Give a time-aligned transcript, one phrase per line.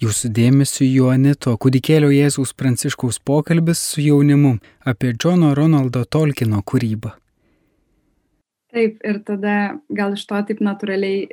[0.00, 4.54] Jūsų dėmesio Juanito kūdikėlio Jėzaus Pranciškaus pokalbis su jaunimu
[4.88, 7.10] apie Džono Ronaldo Tolkino kūrybą.
[8.72, 9.58] Taip, ir tada
[9.92, 11.26] gal iš to taip natūraliai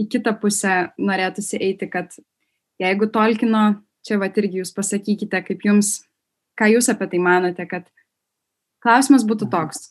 [0.00, 2.16] į kitą pusę norėtųsi eiti, kad
[2.80, 5.98] jeigu Tolkino, čia va irgi jūs pasakykite, kaip jums,
[6.56, 7.84] ką jūs apie tai manote, kad
[8.80, 9.90] klausimas būtų toks.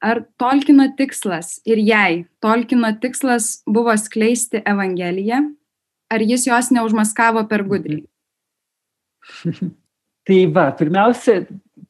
[0.00, 5.50] Ar Tolkino tikslas ir jei Tolkino tikslas buvo skleisti Evangeliją,
[6.12, 8.04] ar jis jos neužmaskavo per gudriai?
[10.26, 11.42] tai va, pirmiausia,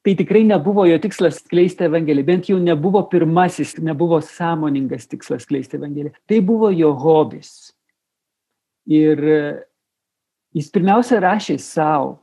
[0.05, 5.79] tai tikrai nebuvo jo tikslas skleisti Evangeliją, bent jau nebuvo pirmasis, nebuvo sąmoningas tikslas skleisti
[5.81, 6.15] Evangeliją.
[6.29, 7.73] Tai buvo jo hobis.
[8.91, 9.41] Ir e,
[10.59, 12.17] jis pirmiausia rašė savo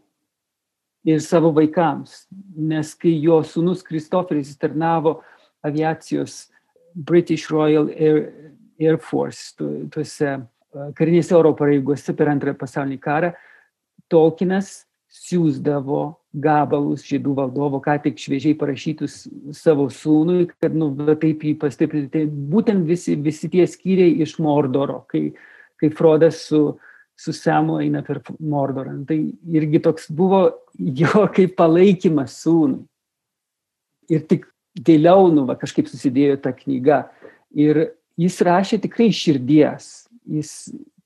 [1.08, 2.26] ir savo vaikams,
[2.56, 5.22] nes kai jo sunus Kristoferis tarnavo
[5.64, 6.50] aviacijos
[6.94, 8.26] British Royal Air,
[8.80, 9.56] Air Force,
[9.92, 10.36] tuose
[10.98, 13.34] karinėse oro pareigose per antrąją pasaulinį karą,
[14.10, 16.02] Tolkienas siūsdavo
[16.34, 19.24] gabalus žydų valdovo, ką tik šviežiai parašytus
[19.58, 22.12] savo sūnui, kad, nu, taip jį pastiprinti.
[22.14, 25.32] Tai būtent visi, visi tie skyriai iš Mordoro, kai,
[25.82, 26.62] kai Frodas su,
[27.18, 28.94] su Semu eina per Mordorą.
[29.10, 29.18] Tai
[29.60, 30.44] irgi toks buvo
[30.78, 32.86] jo kaip palaikymas sūnui.
[34.10, 34.48] Ir tik
[34.86, 37.08] vėliau, nu, va, kažkaip susidėjo ta knyga.
[37.54, 40.54] Ir jis rašė tikrai širdies jis,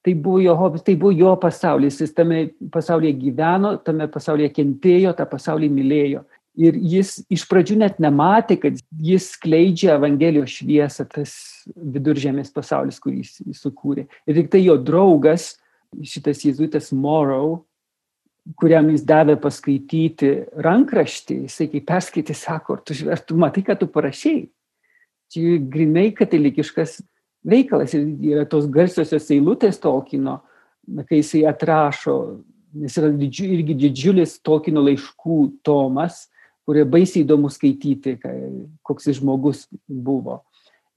[0.03, 5.16] tai buvo jo hobis, tai buvo jo pasaulis, jis tame pasaulyje gyveno, tame pasaulyje kentėjo,
[5.17, 6.23] tą pasaulį mylėjo.
[6.53, 11.33] Ir jis iš pradžių net nematė, kad jis skleidžia Evangelijos šviesą, tas
[11.73, 14.05] viduržėmės pasaulis, kurį jis, sukūrė.
[14.29, 15.55] Ir tik tai jo draugas,
[16.05, 17.63] šitas jėzuitas Morrow,
[18.59, 23.77] kuriam jis davė paskaityti rankraštį, jisai kai perskaitė, sako, ar tu, ar tu matai, ką
[23.79, 24.45] tu parašiai.
[25.33, 26.99] Čia grinai katalikiškas
[27.44, 30.39] veikalas ir yra tos garsiosios eilutės Tolkino,
[31.08, 32.16] kai jisai atrašo,
[32.73, 36.27] nes yra didžiu, irgi didžiulis Tolkino laiškų tomas,
[36.67, 38.17] kurie baisiai įdomu skaityti,
[38.88, 40.41] koks jis žmogus buvo.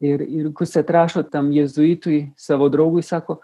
[0.03, 3.41] Ir, ir kus atrašo tam jezuitui, savo draugui, sako,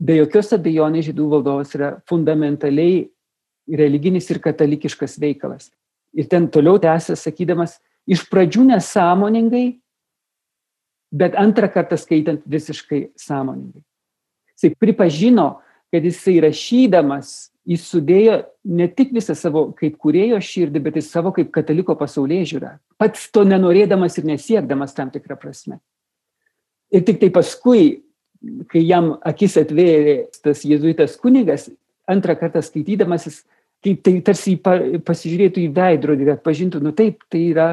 [0.00, 3.04] be jokios abejonės žydų valdovas yra fundamentaliai
[3.78, 5.70] religinis ir katalikiškas veikalas.
[6.16, 7.78] Ir ten toliau tęsė sakydamas,
[8.08, 9.78] iš pradžių nesąmoningai
[11.10, 13.82] bet antrą kartą skaitant visiškai sąmoningai.
[14.54, 15.48] Jisai pripažino,
[15.90, 21.32] kad jisai rašydamas, jis sudėjo ne tik visą savo kaip kurėjo širdį, bet ir savo
[21.34, 22.74] kaip kataliko pasaulyje žiūrą.
[23.00, 25.80] Pats to nenorėdamas ir nesiekdamas tam tikrą prasme.
[26.90, 28.02] Ir tik tai paskui,
[28.70, 31.68] kai jam akis atvėrė tas jėzuitas kunigas,
[32.10, 33.42] antrą kartą skaitydamas jis,
[33.84, 37.68] kaip tai tarsi pasižiūrėtų į veidrodį ir atpažintų, nu taip, tai yra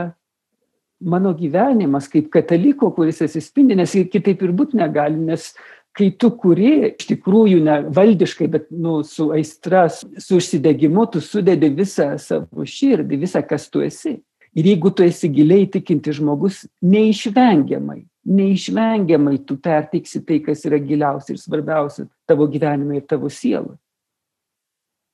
[0.99, 5.51] mano gyvenimas kaip kataliko, kuris atsispindi, nes kitaip ir būti negali, nes
[5.97, 11.71] kai tu kuri, iš tikrųjų ne valdiškai, bet nu, su aistra, su užsidegimu, tu sudedi
[11.73, 14.19] visą savo širdį, visą, kas tu esi.
[14.57, 21.35] Ir jeigu tu esi giliai tikinti žmogus, neišvengiamai, neišvengiamai tu perteiksi tai, kas yra giliausia
[21.35, 23.77] ir svarbiausia tavo gyvenime ir tavo sielui.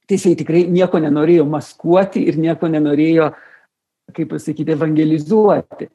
[0.03, 3.43] Tai jisai tikrai nieko nenorėjo maskuoti ir nieko nenorėjo uh,
[4.13, 5.89] kaip pasakyti, evangelizuoti.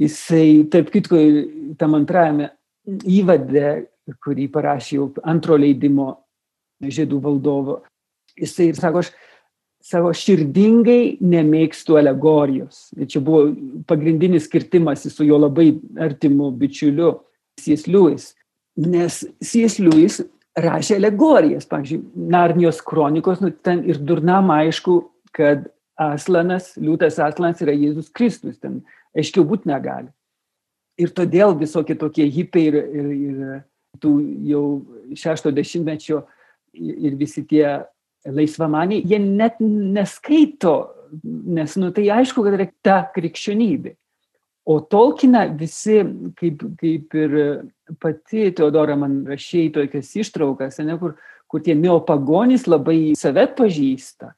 [0.00, 1.18] Jisai, tarp kitko,
[1.80, 2.50] tam antrajame
[3.08, 3.86] įvade,
[4.20, 6.12] kurį parašė jau antro leidimo
[6.80, 7.80] žydų valdovo,
[8.40, 9.12] jisai sako, aš
[9.84, 12.90] savo širdingai nemėgstu alegorijos.
[12.98, 13.48] Ir čia buvo
[13.88, 17.14] pagrindinis skirtimas su jo labai artimu bičiuliu
[17.60, 17.86] C.S.
[17.88, 18.30] Lewis.
[18.80, 19.80] Nes C.S.
[19.80, 20.20] Lewis
[20.60, 25.00] rašė alegorijas, pavyzdžiui, Narnijos kronikos, nu, ten ir durnam aišku,
[25.36, 25.68] kad
[26.00, 28.80] Aslanas, liūtas Aslanas yra Jėzus Kristus, ten
[29.16, 30.08] aiškiau būti negali.
[31.00, 34.14] Ir todėl visokie tokie hipiai ir, ir, ir tų
[34.48, 34.64] jau
[35.16, 36.22] šešto dešimtmečio
[36.76, 37.80] ir visi tie
[38.28, 40.74] laisvamaniai, jie net neskaito,
[41.24, 43.94] nes, nu, tai aišku, kad yra ta krikščionybė.
[44.70, 46.02] O Tolkina visi,
[46.38, 47.38] kaip, kaip ir
[48.00, 51.16] pati Teodora man rašė tokias ištraukas, ne, kur,
[51.50, 54.34] kur tie neopagonys labai save pažįsta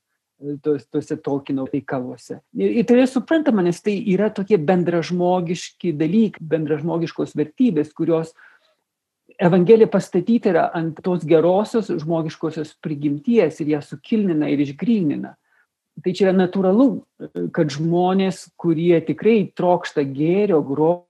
[0.62, 2.40] tuose Tolkieno veikaluose.
[2.56, 8.34] Ir, ir tai yra suprantama, nes tai yra tokie bendražmogiški dalykai, bendražmogiškos vertybės, kurios
[9.42, 15.32] Evangelija pastatyti yra ant tos gerosios žmogiškosios prigimties ir ją sukilnina ir išgrynina.
[16.02, 16.88] Tai čia yra natūralu,
[17.52, 21.04] kad žmonės, kurie tikrai trokšta gėrio, grožio,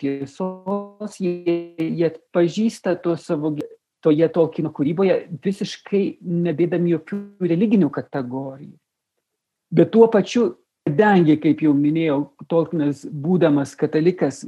[0.00, 3.50] tiesos, jie, jie pažįsta to savo
[4.04, 7.20] toje Tolkieno kūryboje visiškai nedėdami jokių
[7.50, 8.74] religinių kategorijų.
[9.70, 10.54] Bet tuo pačiu,
[10.88, 14.42] kadangi, kaip jau minėjau, Tolkienas būdamas katalikas,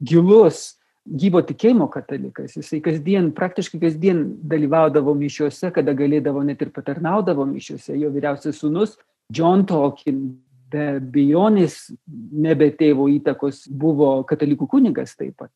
[0.00, 0.74] gilus
[1.04, 2.54] gyvo tikėjimo katalikas.
[2.56, 7.92] Jisai kasdien, praktiškai kasdien dalyvaudavo mišiuose, kada galėdavo net ir patarnaudavo mišiuose.
[8.00, 8.96] Jo vyriausias sunus
[9.32, 10.24] John Tolkien
[10.72, 11.92] be bejonės
[12.32, 15.52] nebe tėvo įtakos buvo katalikų kunigas taip pat.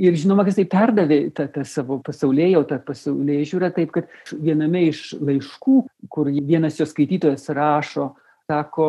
[0.00, 4.86] Ir žinoma, kad jisai perdavė tą, tą savo pasaulėjo, tą pasaulėjo žiūrą taip, kad viename
[4.88, 5.74] iš laiškų,
[6.08, 8.14] kur vienas jo skaitytojas rašo,
[8.48, 8.86] sako,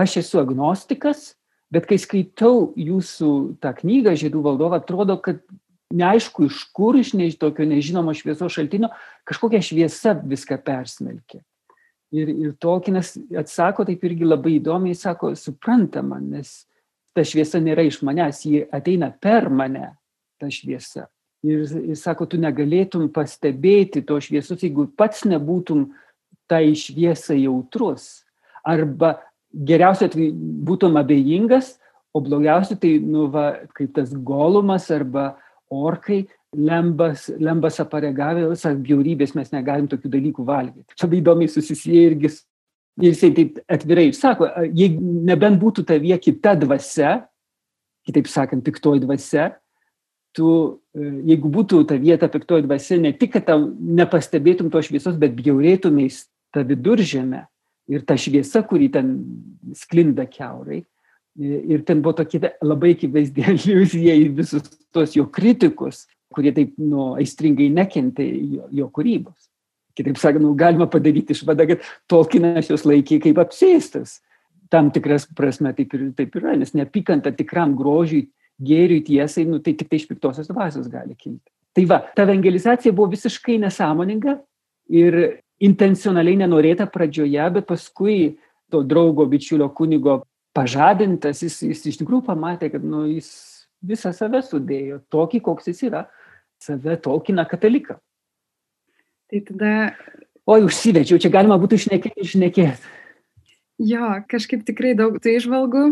[0.00, 1.34] aš esu agnostikas,
[1.70, 5.44] bet kai skaitau jūsų tą knygą Žiedų valdovą, atrodo, kad
[5.92, 8.88] neaišku iš kur, iš ne, tokio nežinomo šviesos šaltinio,
[9.28, 11.44] kažkokia šviesa viską persmelkė.
[12.16, 16.62] Ir, ir Tolkienas atsako taip irgi labai įdomiai, sako, suprantama, nes
[17.14, 19.90] ta šviesa nėra iš manęs, ji ateina per mane
[20.40, 21.08] ta šviesa.
[21.46, 25.86] Ir, ir sako, tu negalėtum pastebėti to šviesos, jeigu pats nebūtum
[26.50, 28.26] tai šviesai jautrus.
[28.66, 29.14] Arba
[29.52, 30.34] geriausia atveju
[30.66, 31.78] būtum abejingas,
[32.12, 35.32] o blogiausia tai, nu, va, kaip tas golumas arba
[35.70, 36.24] orkai,
[36.56, 40.98] lembas, lembas aparegavę, visas bjaurybės mes negalim tokių dalykų valgyti.
[40.98, 42.32] Čia įdomiai susisieja irgi.
[43.00, 47.20] Ir jisai taip atvirai sako, jeigu nebent būtų tavie kita dvasia,
[48.04, 49.54] kitaip sakant, piktoji dvasia,
[50.36, 50.50] tu,
[50.94, 55.34] e, jeigu būtų ta vieta piktoji dvasia, ne tik, kad tau nepastebėtum to šviesos, bet
[55.38, 56.24] bjaurėtumės
[56.54, 57.44] tą viduržėmę
[57.90, 59.12] ir ta šviesa, kuri ten
[59.76, 60.82] sklinda keurai.
[61.38, 66.76] E, ir ten buvo tokia labai akivaizdi iliuzija į visus tos jo kritikus, kurie taip
[66.78, 69.48] nu, aistringai nekentė jo, jo kūrybos.
[69.98, 74.20] Kitaip sakant, nu, galima padaryti išvadą, kad Tolkienas jos laikė kaip apsėstas.
[74.70, 78.28] Tam tikras prasme taip ir taip yra, nes neapykanta tikram grožiui
[78.60, 81.48] gėriui tiesai, nu, tai tik tai iš piktosios dvasios gali kilti.
[81.76, 84.36] Tai va, ta evangelizacija buvo visiškai nesąmoninga
[84.90, 85.16] ir
[85.62, 88.36] intencionaliai nenorėta pradžioje, bet paskui
[88.70, 90.20] to draugo, bičiulio kunigo
[90.56, 93.30] pažadintas, jis, jis iš tikrųjų pamatė, kad nu, jis
[93.86, 96.04] visą save sudėjo, tokį, koks jis yra,
[96.60, 98.00] save tolkina kataliką.
[99.30, 99.74] Tai tada.
[100.50, 102.96] Oi, užsivečiau, čia galima būtų išnekėti, išnekėti.
[103.80, 105.84] Jo, kažkaip tikrai daug tų išvalgų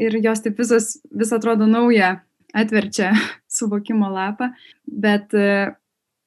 [0.00, 2.22] ir jos taip visos, vis atrodo nauja,
[2.56, 3.12] atverčia
[3.56, 4.52] suvokimo lapą,
[4.86, 5.74] bet e,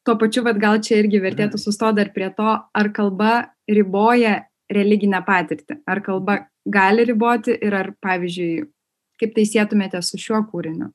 [0.05, 3.33] tuo pačiu, vad gal čia irgi vertėtų sustoti dar prie to, ar kalba
[3.67, 8.67] riboja religinę patirtį, ar kalba gali riboti ir ar, pavyzdžiui,
[9.17, 10.91] kaip tai sėtumėte su šiuo kūriniu.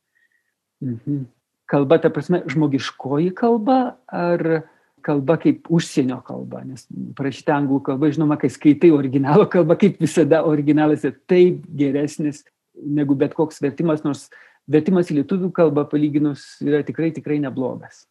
[0.85, 1.25] Mhm.
[1.73, 4.67] Kalba, ta prasme, žmogiškoji kalba, ar
[5.05, 6.87] kalba kaip užsienio kalba, nes
[7.19, 13.17] parašyta anglų kalba, žinoma, kai skaitai originalo kalbą, kaip visada originalas yra taip geresnis negu
[13.19, 14.29] bet koks vertimas, nors
[14.71, 18.07] vertimas į lietuvių kalbą palyginus yra tikrai, tikrai neblogas.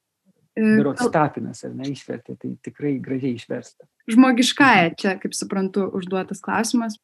[0.55, 0.83] E,
[1.13, 3.87] Tapinas, ar ne, išvertė, tai tikrai gražiai išversta.
[4.11, 6.97] Žmogiškąją čia, kaip suprantu, užduotas klausimas.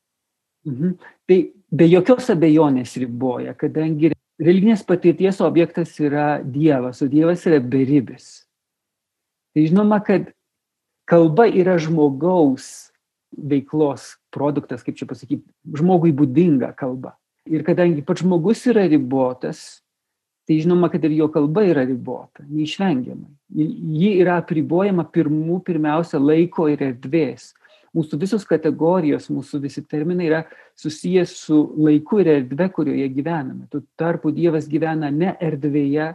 [0.68, 0.98] Mhm.
[1.30, 1.38] Tai
[1.72, 4.12] be jokios abejonės riboja, kadangi
[4.42, 8.47] religinės patirties objektas yra Dievas, o Dievas yra beribis.
[9.58, 10.28] Tai žinoma, kad
[11.10, 12.92] kalba yra žmogaus
[13.34, 15.42] veiklos produktas, kaip čia pasakyti,
[15.74, 17.16] žmogui būdinga kalba.
[17.50, 19.80] Ir kadangi pats žmogus yra ribotas,
[20.46, 23.34] tai žinoma, kad ir jo kalba yra ribota, neišvengiamai.
[23.98, 27.50] Ji yra apribojama pirmų, pirmiausia, laiko ir erdvės.
[27.98, 30.44] Mūsų visos kategorijos, mūsų visi terminai yra
[30.78, 33.66] susijęs su laiku ir erdve, kurioje gyvename.
[33.74, 36.12] Tuo tarpu Dievas gyvena ne erdvėje,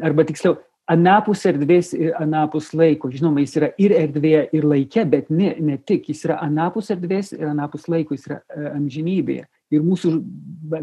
[0.00, 0.56] arba tiksliau,
[0.90, 3.10] anapus erdvės ir anapus laiko.
[3.12, 6.08] Žinoma, jis yra ir erdvėje, ir laike, bet ne, ne tik.
[6.10, 9.46] Jis yra anapus erdvės ir anapus laiko, jis yra e, amžinybėje.
[9.70, 10.12] Ir mūsų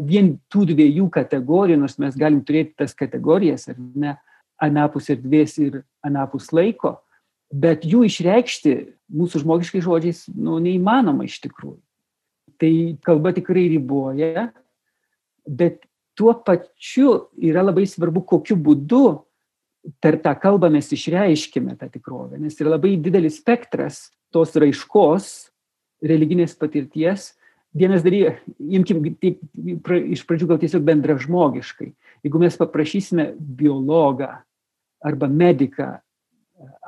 [0.08, 4.14] vien tų dviejų kategorijų, nors mes galim turėti tas kategorijas, ar ne,
[4.64, 6.96] anapus erdvės ir anapus laiko,
[7.52, 8.74] bet jų išreikšti
[9.12, 11.78] mūsų žmogiškai žodžiais nu, neįmanoma iš tikrųjų.
[12.58, 12.72] Tai
[13.06, 14.48] kalba tikrai riboja,
[15.46, 15.84] bet
[16.18, 19.04] tuo pačiu yra labai svarbu, kokiu būdu
[20.02, 25.50] per tą kalbą mes išreiškime tą tikrovę, nes yra labai didelis spektras tos raiškos,
[26.04, 27.32] religinės patirties.
[27.78, 29.40] Vienas dalykas, imkim tik,
[29.84, 31.90] pra, iš pradžių gal tiesiog bendražmogiškai.
[32.24, 34.30] Jeigu mes paprašysime biologą
[35.04, 35.92] arba mediką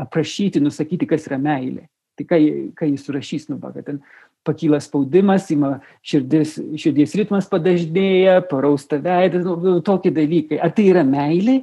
[0.00, 1.85] aprašyti, nusakyti, kas yra meilė,
[2.18, 2.38] tai ką,
[2.78, 4.00] ką jis surašys, nu, kad ten
[4.47, 10.59] pakyla spaudimas, ima širdis, širdies ritmas padažnėja, parausta veidas, nu, tokie dalykai.
[10.64, 11.61] Ar tai yra meilė?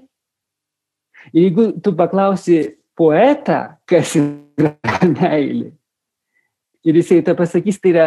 [1.35, 2.61] Jeigu tu paklausi
[2.97, 4.75] poetą, kas yra
[5.17, 5.71] meilė,
[6.87, 8.05] ir jisai tą pasakys, tai yra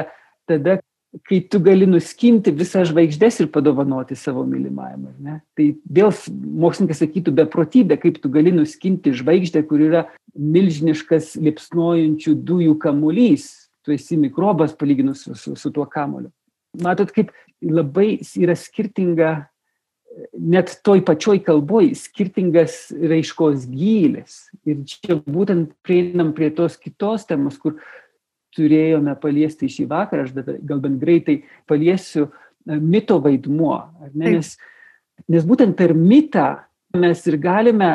[0.49, 0.79] tada,
[1.27, 5.09] kai tu gali nuskinti visą žvaigždės ir padovanoti savo mylimajam.
[5.59, 5.67] Tai
[5.99, 6.12] vėl
[6.65, 10.05] mokslininkas sakytų beprotybė, kaip tu gali nuskinti žvaigždę, kur yra
[10.39, 13.49] milžiniškas lipsnojančių dujų kamuolys.
[13.85, 16.31] Tu esi mikrobas palyginus su, su, su tuo kamuoliu.
[16.85, 17.33] Matot, kaip
[17.65, 19.31] labai yra skirtinga
[20.35, 24.49] net toj pačioj kalboj skirtingas raiškos gylis.
[24.67, 27.79] Ir čia būtent prieinam prie tos kitos temos, kur
[28.57, 31.40] turėjome paliesti šį vakarą, aš dabar gal bent greitai
[31.71, 33.79] paliesiu e, mito vaidmuo.
[34.19, 34.57] Nes,
[35.31, 36.64] nes būtent per mitą
[36.99, 37.93] mes ir galime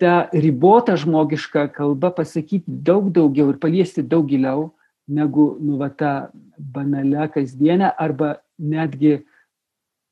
[0.00, 4.70] tą ribotą žmogišką kalbą pasakyti daug daugiau ir paliesti daug giliau
[5.12, 9.20] negu nu, va, tą banalią kasdienę arba netgi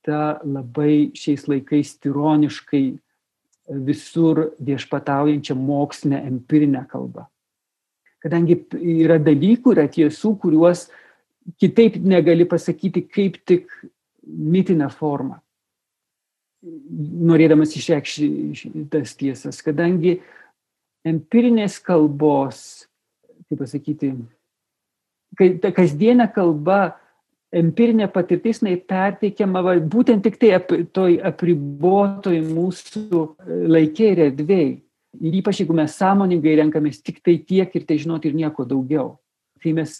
[0.06, 2.84] tą labai šiais laikais tironiškai
[3.86, 7.26] visur viešpataujančią mokslinę empirinę kalbą
[8.20, 10.86] kadangi yra dalykų, yra tiesų, kuriuos
[11.60, 13.72] kitaip negali pasakyti kaip tik
[14.24, 15.40] mitinę formą,
[17.30, 18.28] norėdamas išreikšti
[18.92, 20.18] tas tiesas, kadangi
[21.08, 22.84] empirinės kalbos,
[23.48, 24.12] kaip pasakyti,
[25.64, 26.98] ta kasdienė kalba,
[27.54, 33.24] empirinė patirtis, jinai perteikiama va, būtent tik tai ap, toj apribotoj mūsų
[33.70, 34.70] laikė ir erdvėjai.
[35.20, 39.16] Ir ypač jeigu mes sąmoningai renkamės tik tai tiek ir tai žinoti ir nieko daugiau.
[39.60, 39.96] Tai mes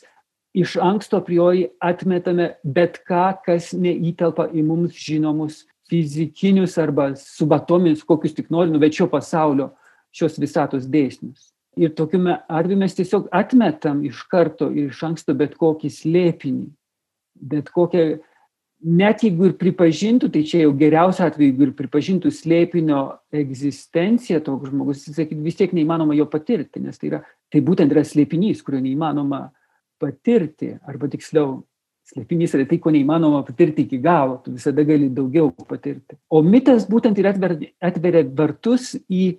[0.54, 8.37] iš anksto priori atmetame bet ką, kas neįtelpa į mums žinomus fizikinius arba subatominius, kokius
[8.37, 9.73] tik nori, nuvečio pasaulio
[10.14, 11.50] šios visatos dėsnius.
[11.78, 16.66] Ir tokiu atveju mes tiesiog atmetam iš karto ir iš anksto bet kokį slėpinį,
[17.40, 18.18] bet kokią
[18.80, 23.00] net jeigu ir pripažintų, tai čia jau geriausia atveju, jeigu ir pripažintų slėpinio
[23.37, 27.20] egzistenciją toks žmogus, jis sakytų, vis tiek neįmanoma jo patirti, nes tai, yra,
[27.52, 29.50] tai būtent yra slėpinys, kurio neįmanoma
[30.00, 31.61] patirti, arba tiksliau,
[32.11, 36.16] slėpinys yra tai, ko neįmanoma patirti iki galo, tu visada gali daugiau patirti.
[36.32, 39.37] O mitas būtent ir atveria, atveria vartus į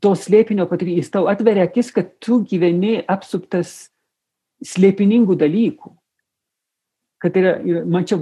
[0.00, 3.88] to slėpinio patirtį, jis tau atveria akis, kad tu gyveni apsuptas
[4.64, 5.90] slėpiningų dalykų.
[7.26, 7.56] Kad yra,
[7.90, 8.20] man čia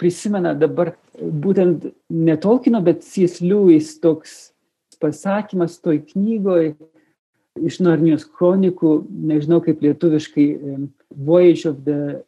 [0.00, 3.42] prisimena dabar būtent ne Tolkieno, bet C.S.
[3.44, 4.54] Lewis toks
[5.00, 6.72] pasakymas toj knygoj
[7.60, 8.94] iš Narnijos kronikų,
[9.32, 10.46] nežinau kaip lietuviškai,
[11.10, 12.22] Voyage of the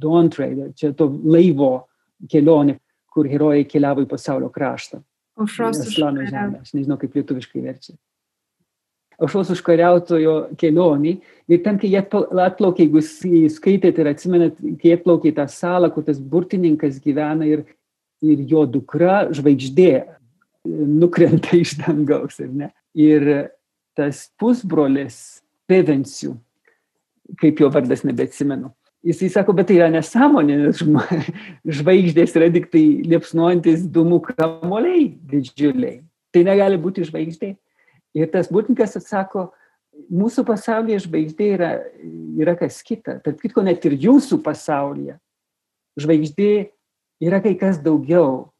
[0.00, 1.88] Dawn Trader, čia to laivo
[2.30, 2.78] kelionė,
[3.10, 5.02] kur herojai keliavo į pasaulio kraštą.
[5.40, 7.96] Aušros aš nežinau kaip lietuviškai verčia
[9.20, 11.16] aušros užkariautojo kelionį.
[11.50, 13.02] Ir ten, kai jie atplaukė, jeigu
[13.52, 17.64] skaitėte ir atsimenat, kai atplaukė į tą salą, kur tas burtininkas gyvena ir,
[18.24, 19.92] ir jo dukra žvaigždė
[20.64, 22.40] nukrenta iš dangaus.
[22.40, 23.30] Ir, ir
[23.98, 26.34] tas pusbrolis Pevensių,
[27.38, 28.72] kaip jo vardas nebeatsimenu.
[29.06, 30.80] Jisai sako, bet tai yra nesąmonė, nes
[31.78, 36.00] žvaigždės yra tik tai liepsnuojantis dūmų kamoliai didžiuliai.
[36.34, 37.54] Tai negali būti žvaigždė.
[38.16, 39.50] Ir tas būtininkas atsako,
[40.10, 41.70] mūsų pasaulyje žvaigždė yra,
[42.40, 43.18] yra kas kita.
[43.24, 45.18] Tarp kitko, net ir jūsų pasaulyje
[46.00, 46.52] žvaigždė
[47.26, 48.50] yra kai kas daugiau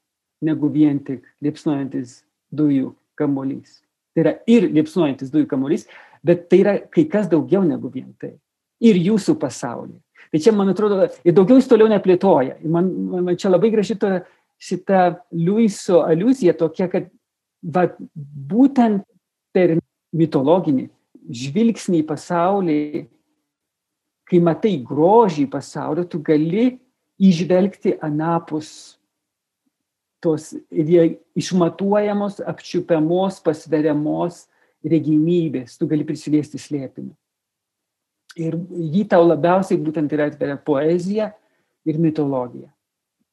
[0.44, 2.20] negu vien tik liepsnojantis
[2.54, 3.80] dujų kamolys.
[4.14, 5.86] Tai yra ir liepsnojantis dujų kamolys,
[6.26, 8.34] bet tai yra kai kas daugiau negu vien tai.
[8.80, 9.98] Ir jūsų pasaulyje.
[10.30, 12.60] Tai čia, man atrodo, ir daugiau jis toliau neplėtoja.
[12.62, 12.88] Ir man,
[13.26, 14.20] man čia labai graži to,
[14.60, 17.08] šita Luiso aluzija tokia, kad
[17.64, 19.04] va, būtent
[19.54, 19.76] per
[20.16, 20.88] mitologinį
[21.30, 22.78] žvilgsnį į pasaulį,
[24.30, 26.78] kai matai grožį pasaulio, tu gali
[27.20, 28.96] išvelgti anapus
[30.20, 34.44] tos išmatuojamos, apčiupiamos, pasveriamos
[34.84, 37.14] regimybės, tu gali prisiliesti slėpinį.
[38.40, 41.32] Ir jį tau labiausiai būtent yra atveria poezija
[41.88, 42.68] ir mitologija.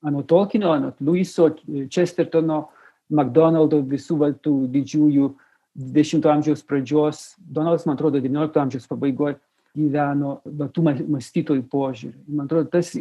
[0.08, 1.52] Anot Tolkieno, anot Luiso,
[1.92, 2.68] Chestertono,
[3.12, 5.47] McDonaldo, visų tų didžiųjų uh,
[5.78, 9.38] 20 amžiaus pradžios, Donaldas, man atrodo, 19 amžiaus pabaigoje
[9.78, 10.40] gyveno
[10.74, 12.18] tų mąstytojų požiūrį.
[12.34, 12.94] Man atrodo, tas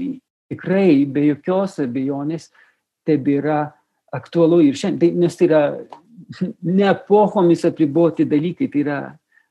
[0.51, 2.51] tikrai be jokios abejonės
[3.09, 3.73] tebėra
[4.15, 5.63] aktualu ir šiandien, nes tai yra
[6.63, 8.99] ne epochomis apriboti dalykai, tai yra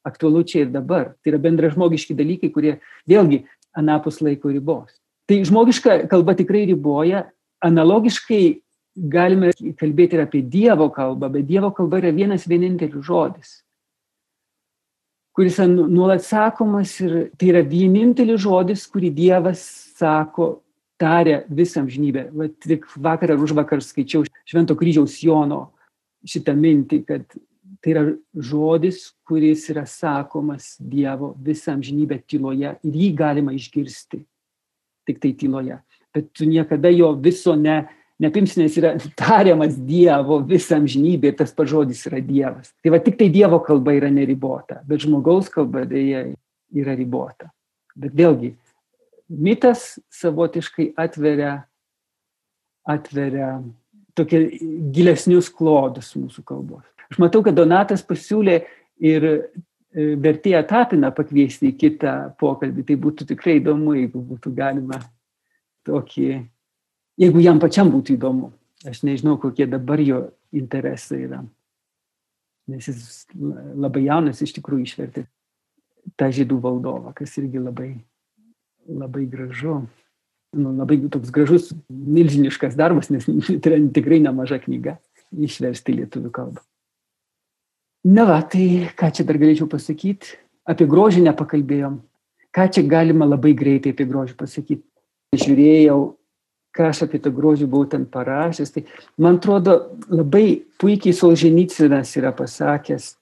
[0.06, 1.14] aktualu čia ir dabar.
[1.24, 2.78] Tai yra bendražmogiški dalykai, kurie
[3.10, 3.44] vėlgi
[3.76, 4.94] anapus laiko ribos.
[5.26, 7.26] Tai žmogiška kalba tikrai riboja,
[7.66, 8.62] analogiškai
[8.96, 13.56] galime kalbėti ir apie Dievo kalbą, bet Dievo kalba yra vienas vienintelis žodis,
[15.36, 19.64] kuris nuolat sakomas ir tai yra vienintelis žodis, kurį Dievas
[20.00, 20.62] sako,
[20.96, 22.30] tarė visam žinybę.
[22.32, 25.74] Va, tik vakar ar už vakar skaičiau Švento kryžiaus Jono
[26.26, 27.26] šitą mintį, kad
[27.84, 34.24] tai yra žodis, kuris yra sakomas Dievo visam žinybę tyloje ir jį galima išgirsti
[35.06, 35.78] tik tai tyloje.
[36.16, 37.84] Bet tu niekada jo viso ne,
[38.22, 42.72] nepimsi, nes yra tariamas Dievo visam žinybė ir tas pats žodis yra Dievas.
[42.84, 46.28] Tai va tik tai Dievo kalba yra neribota, bet žmogaus kalba dėja
[46.76, 47.52] yra ribota.
[47.96, 48.54] Bet vėlgi,
[49.30, 51.58] mitas savotiškai atveria,
[52.88, 53.60] atveria
[54.16, 54.42] tokie
[54.96, 56.84] gilesnius klodus mūsų kalbos.
[57.12, 58.62] Aš matau, kad Donatas pasiūlė
[59.04, 59.38] ir e,
[60.24, 62.86] vertėją Tapiną pakviesti į kitą pokalbį.
[62.88, 65.02] Tai būtų tikrai įdomu, jeigu būtų galima
[65.86, 66.30] tokį,
[67.22, 68.52] jeigu jam pačiam būtų įdomu.
[68.86, 71.42] Aš nežinau, kokie dabar jo interesai yra.
[72.70, 75.26] Nes jis labai jaunas iš tikrųjų išvertė
[76.20, 77.92] tą žydų valdovą, kas irgi labai,
[78.86, 79.84] labai gražu
[80.56, 84.98] nu, labai toks gražus, milžiniškas darbas, nes tai yra tikrai nemaža knyga
[85.36, 86.64] išversti lietuvių kalbą.
[88.06, 90.38] Na va, tai ką čia dar galėčiau pasakyti?
[90.70, 91.98] Apie grožį nepakalbėjom.
[92.56, 94.86] Ką čia galima labai greitai apie grožį pasakyti?
[95.36, 95.98] Žiūrėjau,
[96.76, 98.74] ką aš apie tą grožį buvau ten parašęs.
[98.76, 98.84] Tai
[99.22, 99.78] man atrodo,
[100.12, 103.14] labai puikiai Solženicinas yra pasakęs,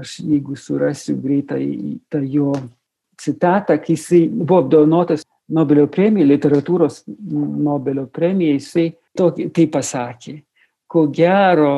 [0.00, 1.66] aš jeigu surasiu greitai
[2.10, 2.54] tą jo
[3.20, 8.86] citatą, kai jisai buvo apdovanotas Nobelio premiją, literatūros Nobelio premiją, jisai
[9.18, 10.38] tokį, tai pasakė.
[10.88, 11.74] Ko gero,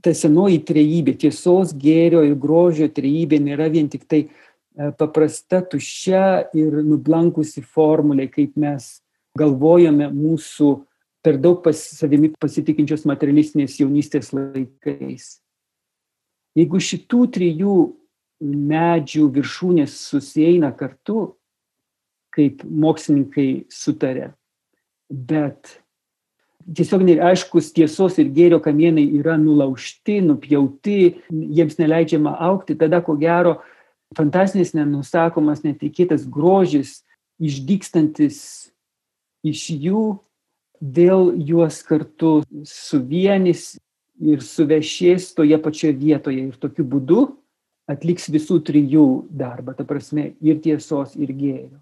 [0.00, 6.24] ta senoji trejybė, tiesos, gėrio ir grožio trejybė nėra vien tik tai e, paprasta, tuščia
[6.56, 8.88] ir nublankusi formulė, kaip mes
[9.36, 10.70] galvojame mūsų
[11.24, 15.38] per daug pas, savimi pasitikinčios materialistinės jaunystės laikais.
[16.56, 17.74] Jeigu šitų trijų
[18.40, 21.34] medžių viršūnės susieina kartu,
[22.34, 24.32] kaip mokslininkai sutarė.
[25.08, 25.78] Bet
[26.68, 33.58] tiesiog aiškus tiesos ir gėrio kamienai yra nulaužti, nupjauti, jiems neleidžiama aukti, tada ko gero
[34.16, 37.02] fantastinis, nenusakomas, netikėtas grožis,
[37.42, 38.70] išdykstantis
[39.46, 40.04] iš jų,
[40.80, 43.76] vėl juos kartu suvienys
[44.18, 47.26] ir suvešės toje pačioje vietoje ir tokiu būdu
[47.88, 51.78] atliks visų trijų darbą, ta prasme ir tiesos, ir gėrio.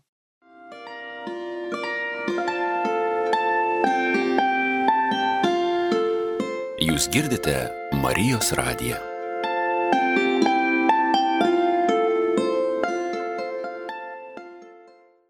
[6.86, 7.56] Jūs girdite
[7.98, 9.15] Marijos radiją.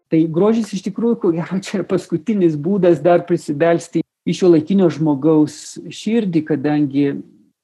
[0.07, 5.77] Tai grožis iš tikrųjų, ko gero, čia paskutinis būdas dar prisibelsti į šio laikinio žmogaus
[5.91, 7.05] širdį, kadangi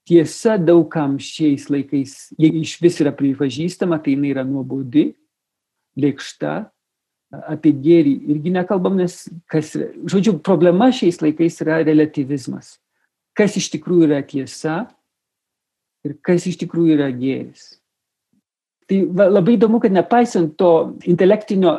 [0.07, 5.13] tiesa daugam šiais laikais, jei iš vis yra pripažįstama, tai jinai yra nuobodi,
[5.99, 6.57] lėkšta,
[7.47, 9.71] apie gėrį irgi nekalbam, nes kas,
[10.11, 12.75] žodžiu, problema šiais laikais yra relativizmas
[13.37, 14.83] kas iš tikrųjų yra tiesa
[16.05, 17.73] ir kas iš tikrųjų yra gėris.
[18.89, 20.71] Tai va, labai įdomu, kad nepaisant to
[21.07, 21.77] intelektinio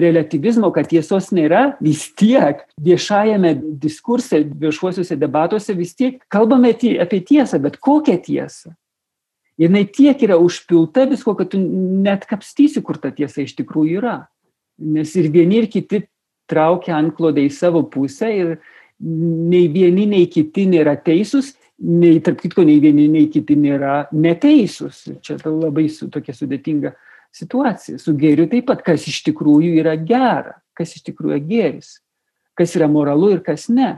[0.00, 7.60] relativizmo, kad tiesos nėra, vis tiek viešajame diskurse, viešuosiuose debatuose vis tiek kalbame apie tiesą,
[7.60, 8.72] bet kokią tiesą.
[9.56, 14.00] Ir jinai tiek yra užpilta visko, kad tu net kapstysi, kur ta tiesa iš tikrųjų
[14.00, 14.16] yra.
[14.76, 16.02] Nes ir vieni, ir kiti
[16.48, 18.50] traukia antklodę į savo pusę ir,
[19.00, 25.02] nei vieni, nei kiti nėra teisūs, nei, tarp kitko, nei vieni, nei kiti nėra neteisūs.
[25.24, 26.94] Čia labai su, tokia sudėtinga
[27.36, 28.00] situacija.
[28.00, 31.96] Su gėriu taip pat, kas iš tikrųjų yra gera, kas iš tikrųjų yra gėris,
[32.56, 33.96] kas yra moralu ir kas ne.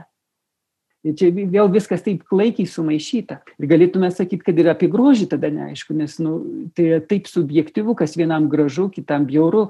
[1.07, 3.37] Ir čia vėl viskas taip klaikiai sumaišyta.
[3.55, 6.33] Ir galėtume sakyti, kad ir apie grožį tada neaišku, nes nu,
[6.75, 9.69] tai yra taip subjektivu, kas vienam gražu, kitam bjauru,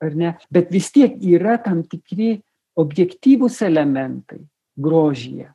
[0.00, 0.32] ar ne.
[0.48, 2.38] Bet vis tiek yra tam tikri
[2.80, 4.40] objektyvūs elementai,
[4.80, 5.50] grožyje.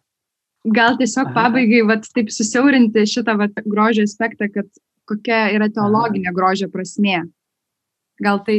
[0.67, 4.67] Gal tiesiog pabaigai, vat, taip susiaurinti šitą vat, grožio aspektą, kad
[5.07, 7.23] kokia yra teologinė grožio prasmė.
[8.19, 8.57] Gal tai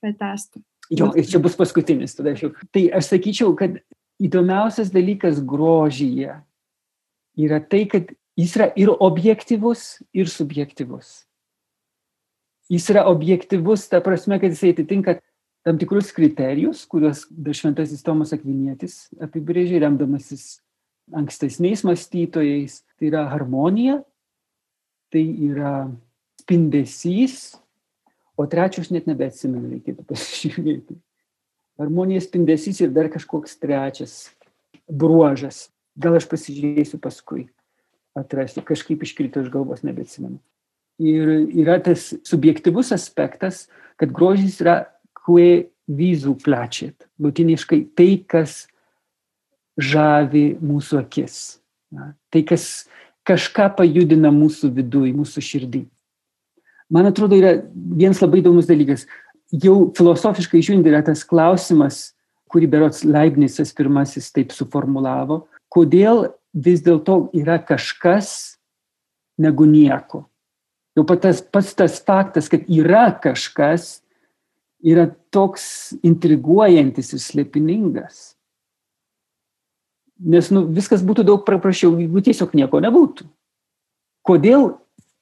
[0.00, 0.62] pratestų.
[0.96, 2.50] Jo, ir čia bus paskutinis, tada aš jau.
[2.72, 3.76] Tai aš sakyčiau, kad
[4.22, 6.38] įdomiausias dalykas grožyje
[7.36, 11.26] yra tai, kad jis yra ir objektivus, ir subjektivus.
[12.72, 15.18] Jis yra objektivus, ta prasme, kad jisai atitinka
[15.66, 17.26] tam tikrus kriterijus, kuriuos
[17.58, 20.60] šventasis Tomas Akvinėtis apibrėžė, remdamasis
[21.14, 22.82] ankstesniais mąstytojais.
[22.96, 24.00] Tai yra harmonija,
[25.12, 25.74] tai yra
[26.40, 27.56] spindesys,
[28.36, 30.96] o trečio aš net nebeatsimenu, reikėtų pasižiūrėti.
[31.80, 34.16] Harmonija, spindesys ir dar kažkoks trečias
[34.88, 35.66] bruožas.
[35.96, 37.46] Gal aš pasižiūrėsiu paskui,
[38.16, 40.38] atrasiu, kažkaip iškrito iš galvos, nebeatsimenu.
[41.00, 43.66] Ir yra tas subjektivus aspektas,
[44.00, 44.86] kad grožis yra
[45.24, 47.08] kue vizu placet.
[47.20, 48.64] Latiniškai tai, kas
[49.76, 51.58] žavi mūsų akis.
[51.92, 52.86] Na, tai, kas
[53.26, 55.84] kažką pajudina mūsų viduje, mūsų širdį.
[56.92, 59.06] Man atrodo, yra vienas labai įdomus dalykas.
[59.50, 62.16] Jau filosofiškai žiūrint yra tas klausimas,
[62.50, 68.58] kurį berots Leibnicas pirmasis taip suformulavo, kodėl vis dėlto yra kažkas
[69.42, 70.24] negu nieko.
[70.96, 74.00] Jau pats, pats tas faktas, kad yra kažkas,
[74.80, 78.35] yra toks intriguojantis ir slėpiningas.
[80.16, 83.26] Nes nu, viskas būtų daug paprasčiau, jeigu tiesiog nieko nebūtų.
[84.26, 84.70] Kodėl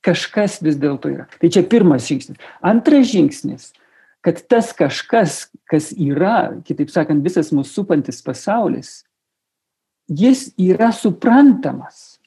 [0.04, 1.26] kažkas vis dėlto yra?
[1.40, 2.38] Tai čia pirmas žingsnis.
[2.62, 3.72] Antras žingsnis,
[4.24, 9.02] kad tas kažkas, kas yra, kitaip sakant, visas mūsų supantis pasaulis,
[10.06, 12.20] jis yra suprantamas.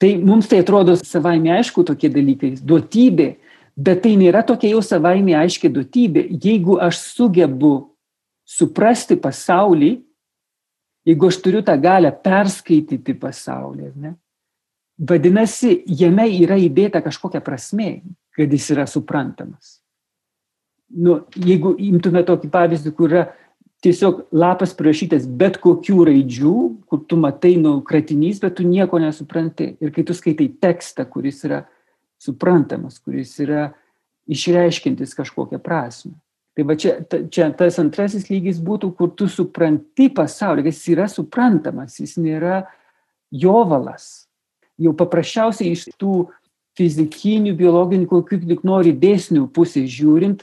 [0.00, 3.34] Tai mums tai atrodo savaime aišku tokie dalykai, duotybė,
[3.76, 6.24] bet tai nėra tokia jau savaime aiški duotybė.
[6.40, 7.74] Jeigu aš sugebu
[8.48, 9.98] suprasti pasaulį,
[11.08, 14.14] jeigu aš turiu tą galę perskaityti pasaulį, ne,
[15.00, 18.00] vadinasi, jame yra įdėta kažkokia prasme,
[18.36, 19.78] kad jis yra suprantamas.
[20.90, 23.26] Nu, jeigu imtume tokį pavyzdį, kur yra
[23.84, 26.56] tiesiog lapas prirašytas bet kokių raidžių,
[26.90, 29.74] kur tu matai, nu, kratinys, bet tu nieko nesupranti.
[29.80, 31.62] Ir kai tu skaitai tekstą, kuris yra
[32.20, 33.70] suprantamas, kuris yra
[34.30, 36.18] išreiškintis kažkokią prasme.
[36.58, 36.96] Tai va čia,
[37.30, 42.64] čia tas antrasis lygis būtų, kur tu supranti pasaulį, jis yra suprantamas, jis nėra
[43.30, 44.26] jovalas.
[44.80, 46.26] Jau paprasčiausiai iš tų
[46.78, 50.42] fizikinių, biologinių, kokių tik nori dėsnių pusės žiūrint,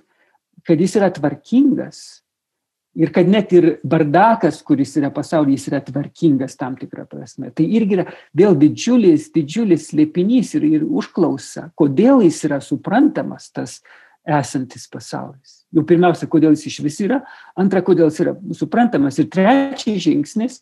[0.68, 2.22] kad jis yra tvarkingas.
[2.98, 7.52] Ir kad net ir bardakas, kuris yra pasaulyje, jis yra tvarkingas tam tikrą prasme.
[7.54, 13.78] Tai irgi yra vėl didžiulis, didžiulis slėpinys ir, ir užklausa, kodėl jis yra suprantamas tas
[14.28, 15.62] esantis pasaulis.
[15.74, 17.22] Jau pirmiausia, kodėl jis iš vis yra,
[17.60, 20.60] antra, kodėl jis yra suprantamas ir trečias žingsnis,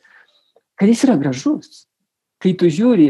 [0.78, 1.86] kad jis yra gražus.
[2.42, 3.10] Kai tu žiūri,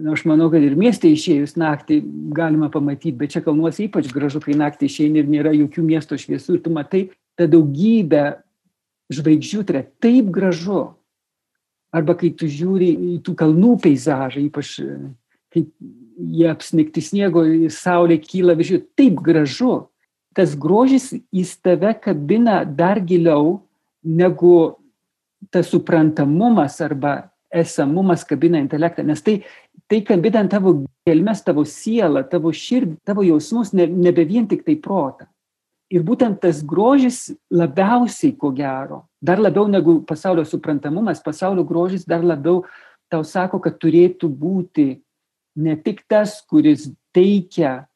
[0.00, 2.00] na, aš manau, kad ir miestė išėjus naktį
[2.34, 6.58] galima pamatyti, bet čia kalnuose ypač gražu, kai naktį išeini ir nėra jokių miesto šviesų
[6.58, 7.02] ir tu matai
[7.38, 8.24] tą daugybę
[9.12, 10.86] žvaigždžių, tai yra taip gražu.
[11.94, 14.74] Arba kai tu žiūri į tų kalnų peizažą, ypač
[15.54, 15.70] kaip
[16.16, 19.76] jie apsnigti sniego, saulė kyla virš jų, taip gražu.
[20.36, 23.62] Tas grožis į tave kabina dar giliau
[24.04, 24.76] negu
[25.50, 29.38] tas suprantamumas arba esamumas kabina intelektą, nes tai,
[29.88, 34.76] tai kabina tavo gelmes, tavo sielą, tavo širdį, tavo jausmus, ne, nebe vien tik tai
[34.76, 35.28] protą.
[35.86, 42.26] Ir būtent tas grožis labiausiai, ko gero, dar labiau negu pasaulio suprantamumas, pasaulio grožis dar
[42.26, 42.64] labiau
[43.08, 44.88] tau sako, kad turėtų būti
[45.56, 47.86] ne tik tas, kuris teikia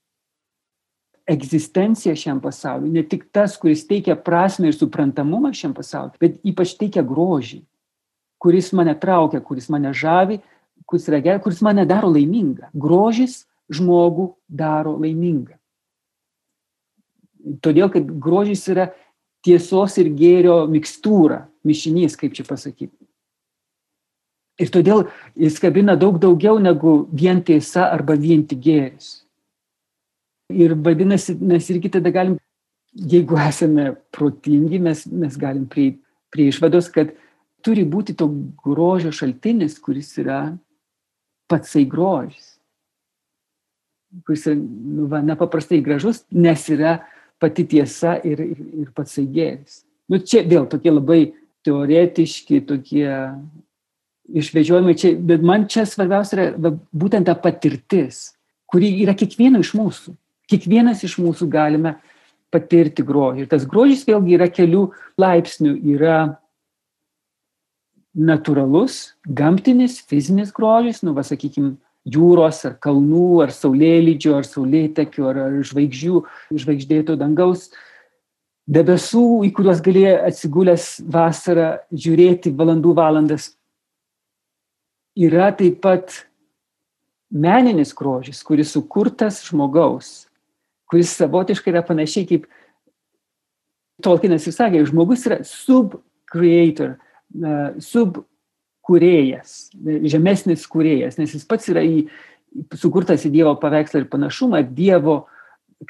[1.31, 6.75] egzistenciją šiam pasauliu, ne tik tas, kuris teikia prasme ir suprantamumą šiam pasauliu, bet ypač
[6.81, 7.61] teikia grožį,
[8.41, 10.41] kuris mane traukia, kuris mane žavi,
[10.89, 12.73] kuris yra geras, kuris mane daro laimingą.
[12.75, 15.55] Grožis žmogų daro laimingą.
[17.65, 18.91] Todėl, kad grožis yra
[19.45, 23.00] tiesos ir gėrio mikstūra, mišinys, kaip čia pasakyti.
[24.61, 25.07] Ir todėl
[25.41, 29.11] jis kabina daug daugiau negu vien tiesa arba vien tik gėris.
[30.51, 32.37] Ir vadinasi, mes irgi tada galim,
[32.93, 35.95] jeigu esame protingi, mes, mes galim prie,
[36.35, 37.15] prie išvados, kad
[37.65, 38.29] turi būti to
[38.65, 40.43] grožio šaltinis, kuris yra
[41.51, 42.57] patsai grožis.
[44.27, 46.99] Kuris yra nu, va, nepaprastai gražus, nes yra
[47.41, 49.85] pati tiesa ir, ir, ir patsai gėris.
[50.11, 51.21] Nu, čia vėl tokie labai
[51.65, 53.07] teoretiški, tokie
[54.37, 58.31] išvežiojimai čia, bet man čia svarbiausia yra būtent ta patirtis,
[58.71, 60.15] kuri yra kiekvieno iš mūsų.
[60.51, 61.97] Kiekvienas iš mūsų galime
[62.51, 63.45] patirti grožį.
[63.45, 64.89] Ir tas grožis vėlgi yra kelių
[65.21, 65.77] laipsnių.
[65.95, 66.17] Yra
[68.17, 71.77] natūralus, gamtinis, fizinis grožis, nu, va, sakykime,
[72.11, 76.23] jūros ar kalnų, ar saulėlydžio, ar saulėtekių, ar, ar žvaigždžių,
[76.59, 77.69] žvaigždėto dangaus,
[78.71, 83.51] debesų, į kuriuos galėjo atsigulęs vasarą žiūrėti valandų valandas
[85.19, 86.25] yra taip pat
[87.31, 90.27] meninis grožis, kuris sukurtas žmogaus,
[90.91, 92.49] kuris savotiškai yra panašiai kaip
[94.01, 96.95] Tolkienas ir sakė, žmogus yra sub-creator,
[97.85, 99.51] sub-kurėjas,
[100.09, 102.07] žemesnis kurėjas, nes jis pats yra į,
[102.81, 105.27] sukurtas į Dievo paveikslą ir panašumą, Dievo,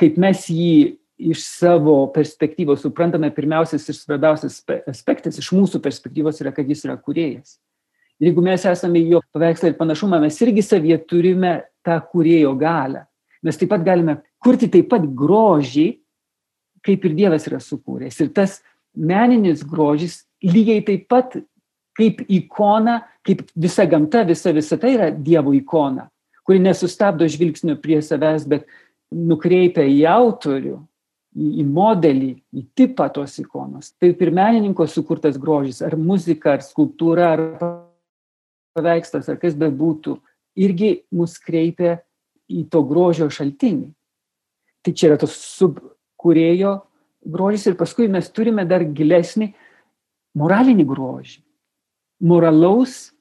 [0.01, 0.99] kaip mes jį
[1.31, 4.59] iš savo perspektyvos suprantame, pirmiausias ir svarbiausias
[4.91, 7.61] aspektas iš mūsų perspektyvos yra, kad jis yra kurėjas.
[8.21, 11.55] Ir jeigu mes esame jo paveikslą ir panašumą, mes irgi savyje turime
[11.87, 13.07] tą kurėjo galę.
[13.43, 15.89] Mes taip pat galime kurti taip pat grožį,
[16.85, 18.19] kaip ir Dievas yra sukūręs.
[18.21, 18.59] Ir tas
[18.97, 21.39] meninis grožis lygiai taip pat
[21.97, 26.09] kaip ikona, kaip visa gamta, visa visata yra Dievo ikona,
[26.45, 28.69] kuri nesustabdo žvilgsnio prie savęs, bet
[29.11, 30.79] nukreipia į autorių,
[31.37, 33.93] į, modelį, į tipą tos ikonos.
[33.99, 37.45] Tai ir menininko sukurtas grožis, ar muzika, ar skulptūra, ar
[38.77, 40.19] paveikslas ar kas bebūtų,
[40.61, 41.99] irgi mus kreipia
[42.51, 43.91] į to grožio šaltinį.
[44.81, 46.79] Tai čia yra tos subkūrėjo
[47.27, 49.53] grožis ir paskui mes turime dar gilesnį
[50.39, 51.41] moralinį grožį.
[52.21, 53.15] moralaus,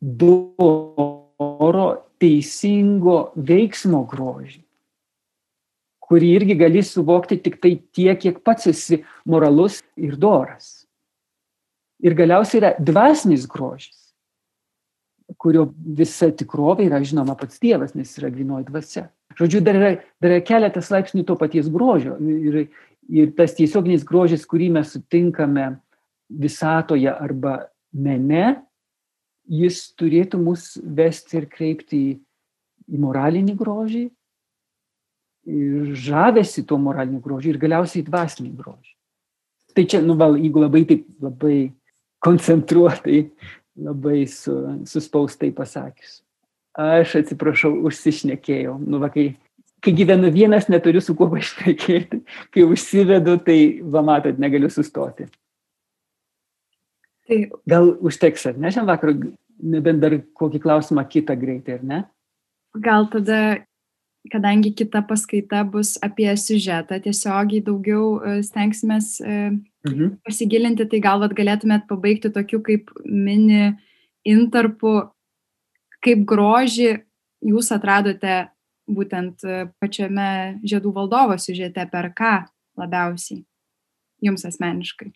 [0.00, 4.62] doro, teisingo veiksmo grožį,
[6.08, 10.88] kurį irgi gali suvokti tik tai tiek, kiek pats esi moralus ir doras.
[12.00, 14.07] Ir galiausiai yra dvasinis grožis,
[15.36, 19.08] kurio visa tikrovė yra žinoma pats Dievas, nes yra grinoji dvasia.
[19.38, 19.90] Žodžiu, dar yra,
[20.22, 22.16] dar yra keletas laipsnių to paties grožio.
[22.18, 22.64] Ir,
[23.08, 25.74] ir tas tiesioginis grožis, kurį mes sutinkame
[26.28, 28.62] visatoje arba mene,
[29.48, 32.14] jis turėtų mus vesti ir kreipti į,
[32.92, 34.04] į moralinį grožį,
[35.48, 38.94] ir žavesi tuo moraliniu grožiu ir galiausiai dvasinį grožį.
[39.76, 41.58] Tai čia, nu, val, jeigu labai taip, labai
[42.24, 43.28] koncentruotai,
[43.78, 44.54] labai su,
[44.88, 46.22] suspaustai pasakius.
[46.78, 48.76] Aš atsiprašau, užsišnekėjau.
[48.86, 49.32] Nu, va, kai,
[49.82, 52.22] kai gyvenu vienas, neturiu su kuo pašnekėti.
[52.54, 55.28] Kai užsivedu, tai, va, matot, negaliu sustoti.
[57.28, 57.40] Tai...
[57.68, 59.16] Gal užteks, ar ne, šiandien vakarą,
[59.74, 61.98] nebent dar kokį klausimą kitą greitai, ar ne?
[62.78, 63.40] Gal tada,
[64.32, 69.00] kadangi kita paskaita bus apie siužetą, tiesiogiai daugiau e, stengsime
[69.86, 70.18] mhm.
[70.26, 73.76] pasigilinti, tai gal vat, galėtumėt pabaigti tokiu kaip mini
[74.26, 75.10] intarpu,
[76.04, 76.92] kaip grožį
[77.46, 78.48] jūs atradote
[78.88, 82.34] būtent e, pačiame žiedų valdovo siužete, per ką
[82.78, 83.44] labiausiai
[84.24, 85.12] jums asmeniškai.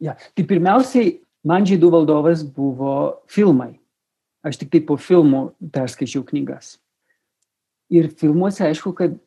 [0.00, 0.16] Ja.
[0.34, 3.74] Tai pirmiausiai, man žydų valdovas buvo filmai.
[4.44, 6.78] Aš tik tai po filmų perskaičiau knygas.
[7.92, 9.18] Ir filmuose, aišku, kad,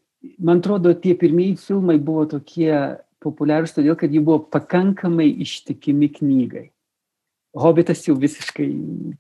[0.41, 2.71] man atrodo, tie pirmieji filmai buvo tokie
[3.23, 6.67] populiarūs, todėl kad jie buvo pakankamai ištikimi knygai.
[7.57, 8.67] Hobbitas jau visiškai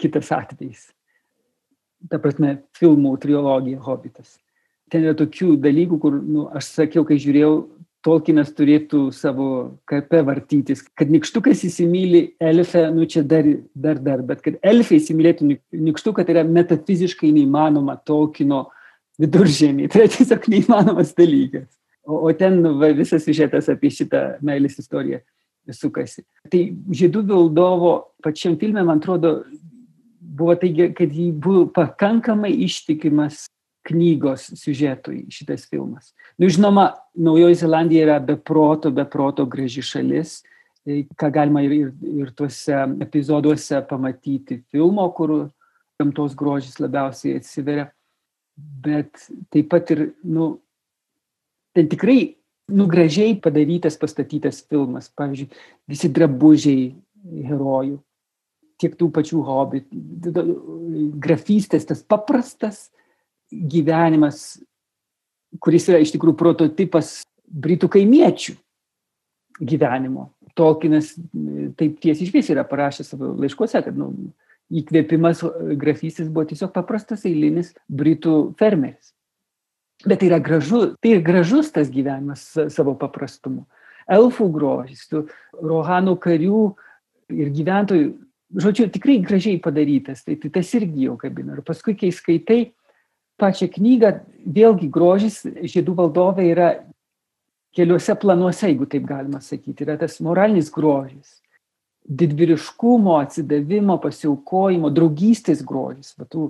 [0.01, 0.87] kitas atvejis.
[2.09, 4.37] Ta prasme, filmų trilogija Hobbitas.
[4.91, 7.53] Ten yra tokių dalykų, kur, nu, aš sakiau, kai žiūrėjau
[8.03, 9.45] Tolkienas turėtų savo
[9.87, 15.47] kape vartytis, kad nikštukas įsimylė elfę, nu čia dar, dar, dar, bet kad elfė įsimylėtų
[15.71, 18.65] nikštuką, tai yra metafiziškai neįmanoma Tolkieno
[19.23, 21.69] viduržėmį, tai yra tiesiog neįmanomas dalykas.
[22.03, 25.21] O, o ten va, visas siužetas apie šitą meilės istoriją
[25.71, 26.25] sukasi.
[26.51, 26.61] Tai
[26.91, 29.37] žiedų valdovo pačiam filmė, man atrodo,
[30.19, 33.45] buvo tai, kad jį buvo pakankamai ištikimas
[33.87, 36.13] knygos siužetui šitas filmas.
[36.39, 40.41] Nu, žinoma, Naujoji Zelandija yra beproto, beproto graži šalis,
[40.83, 41.91] tai ką galima ir, ir,
[42.23, 45.35] ir tuose epizoduose pamatyti filmo, kur
[45.99, 47.89] gamtos grožis labiausiai atsiveria.
[48.55, 50.53] Bet taip pat ir, nu,
[51.75, 52.35] ten tikrai,
[52.71, 55.09] nu, gražiai padarytas, pastatytas filmas.
[55.17, 55.49] Pavyzdžiui,
[55.89, 56.91] visi drabužiai
[57.49, 57.97] herojų,
[58.81, 59.87] tiek tų pačių hobbit,
[61.23, 62.87] grafystės, tas paprastas,
[63.53, 64.61] gyvenimas,
[65.61, 67.21] kuris yra iš tikrųjų prototipas
[67.53, 68.55] Britų kaimiečių
[69.61, 70.31] gyvenimo.
[70.57, 71.11] Tolkienas
[71.77, 74.09] taip tiesiai išvis yra parašęs savo laiškuose, kad nu,
[74.73, 75.43] įkvėpimas
[75.79, 79.13] grafystis buvo tiesiog paprastas eilinis Britų fermeris.
[80.03, 83.63] Bet tai yra gražu, tai ir gražus tas gyvenimas savo paprastumu.
[84.11, 85.05] Elfų grožis,
[85.63, 86.63] Rohanų karių
[87.31, 88.09] ir gyventojų,
[88.59, 91.55] žodžiu, tikrai gražiai padarytas, tai, tai tas irgi jau kabina.
[91.55, 92.73] Ir paskui, kai skaitai,
[93.39, 94.11] pačią knygą,
[94.43, 96.73] vėlgi grožis žiedų valdovai yra
[97.73, 101.39] keliuose planuose, jeigu taip galima sakyti, yra tas moralinis grožis.
[102.03, 106.49] Didvyriškumo, atsidavimo, pasiaukojimo, draugystės grožis, va, tų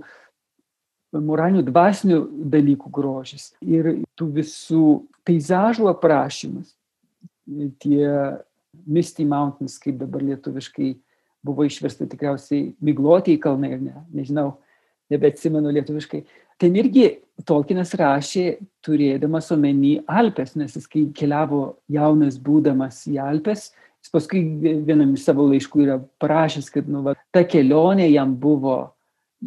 [1.21, 2.19] moralinių dvasinių
[2.54, 4.88] dalykų grožis ir tų visų
[5.28, 6.73] peizažų aprašymas.
[7.84, 8.08] Tie
[8.88, 10.93] Misty Mountains, kaip dabar lietuviškai
[11.43, 14.54] buvo išversta tikriausiai miglotieji kalnai, ne, nežinau,
[15.12, 16.23] nebeatsimenu lietuviškai.
[16.62, 17.10] Ten irgi
[17.49, 23.71] Tolkienas rašė, turėdamas omeny Alpes, nes jis kai keliavo jaunas būdamas į Alpes,
[24.04, 24.43] jis paskui
[24.86, 28.93] vienam iš savo laiškų yra parašęs, kad nu, va, ta kelionė jam buvo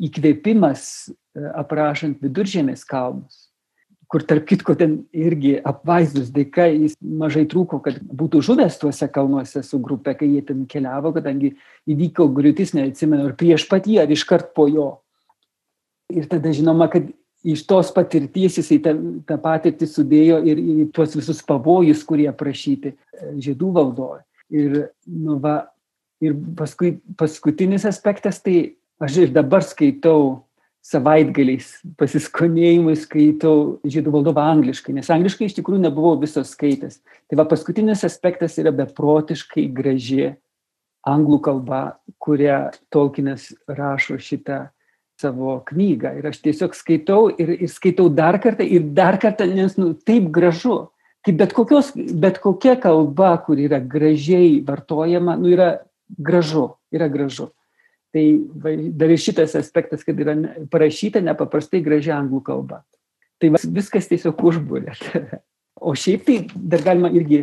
[0.09, 1.15] įkvėpimas e,
[1.57, 3.47] aprašant viduržėmės kalnus
[4.07, 9.63] kur tarp kitko ten irgi apvaizdus dėka jis mažai trūko, kad būtų žuvęs tuose kalnuose
[9.67, 11.57] su grupe, kai jie ten keliavo, kadangi
[11.91, 14.89] įvyko griūtis, neatsimenu, ar prieš pat jį, ar iškart po jo.
[16.15, 17.09] Ir tada žinoma, kad
[17.47, 18.95] iš tos patirties jisai tą,
[19.27, 22.97] tą patirtį sudėjo ir į tuos visus pavojus, kurie aprašyti e,
[23.43, 24.23] žiedų valdoje.
[24.55, 24.77] Ir,
[25.11, 25.65] nu, va,
[26.23, 30.47] ir paskui paskutinis aspektas, tai aš ir dabar skaitau
[30.87, 37.01] savaitgaliais pasiskonėjimui skaitau žydų valdovą angliškai, nes angliškai iš tikrųjų nebuvau visos skaitęs.
[37.27, 40.31] Tai va paskutinis aspektas yra beprotiškai graži
[41.07, 41.83] anglų kalba,
[42.23, 42.61] kurią
[42.95, 44.67] Tolkienas rašo šitą
[45.21, 49.79] savo knygą ir aš tiesiog skaitau ir, ir skaitau dar kartą ir dar kartą, nes
[49.81, 50.87] nu, taip gražu.
[51.27, 55.73] Kaip bet, kokios, bet kokia kalba, kur yra gražiai vartojama, nu, yra
[56.07, 57.49] gražu, yra gražu.
[58.17, 58.25] Tai
[58.65, 60.33] va, dar ir šitas aspektas, kad yra
[60.73, 62.81] parašyta nepaprastai gražia anglų kalba.
[63.37, 64.97] Tai va, viskas tiesiog užbūrė.
[65.87, 67.43] O šiaip tai dar galima irgi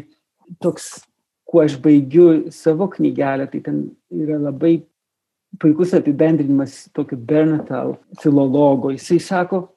[0.64, 1.04] toks,
[1.46, 4.80] kuo aš baigiu savo knygelę, tai ten yra labai
[5.62, 8.90] puikus apibendrinimas tokio Bernatal filologo.
[8.96, 9.68] Jisai sako,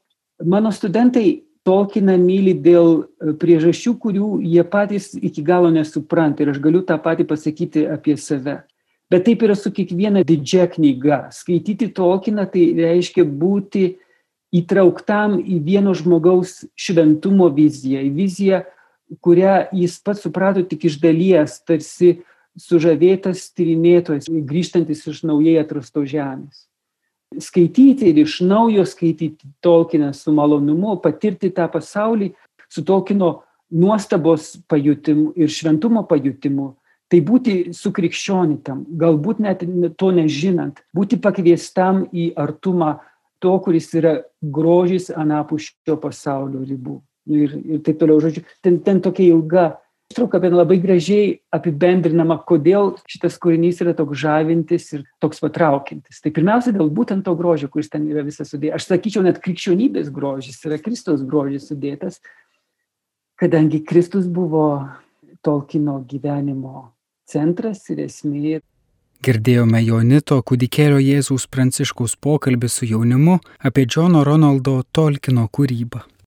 [0.41, 6.61] mano studentai Tolkieną myli dėl e, priežasčių, kurių jie patys iki galo nesupranta ir aš
[6.63, 8.61] galiu tą patį pasakyti apie save.
[9.11, 11.29] Bet taip yra su kiekviena didžia knyga.
[11.35, 13.93] Skaityti Tolkieną tai reiškia būti
[14.55, 18.63] įtrauktam į vieno žmogaus šventumo viziją, į viziją,
[19.23, 22.17] kurią jis pats suprato tik iš dalies, tarsi
[22.59, 26.65] sužavėtas tyrinėtojas, grįžtantis iš naujai atrastos žemės.
[27.43, 32.33] Skaityti ir iš naujo skaityti Tolkieną su malonumu, patirti tą pasaulį
[32.71, 36.73] su Tolkieno nuostabos pajutimu ir šventumo pajutimu,
[37.13, 39.63] tai būti sukrikščionitam, galbūt net
[39.99, 42.97] to nežinant, būti pakviestam į artumą
[43.43, 47.01] to, kuris yra grožis anapus šio pasaulio ribų.
[47.27, 49.67] Ir, ir taip toliau, žodžiu, ten, ten tokia ilga
[50.11, 56.23] ištrauka, bet labai gražiai apibendrinama, kodėl šitas kūrinys yra toks žavintis ir toks patraukintis.
[56.23, 58.79] Tai pirmiausia, dėl būtent to grožio, kuris ten yra visas sudėtas.
[58.79, 62.21] Aš sakyčiau, net krikščionybės grožis yra Kristos grožis sudėtas,
[63.39, 64.87] kadangi Kristus buvo
[65.45, 66.96] Tolkino gyvenimo
[67.27, 68.61] centras ir esmė.
[69.27, 73.39] Girdėjome Jonito kūdikėlio Jėzaus Pranciškaus pokalbį su jaunimu
[73.71, 76.05] apie Džono Ronaldo Tolkino kūrybą.